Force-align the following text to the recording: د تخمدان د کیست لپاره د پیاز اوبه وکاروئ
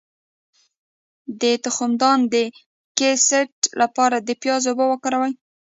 د 1.41 1.43
تخمدان 1.65 2.19
د 2.33 2.35
کیست 2.97 3.55
لپاره 3.81 4.15
د 4.27 4.29
پیاز 4.41 4.63
اوبه 4.69 4.85
وکاروئ 4.89 5.33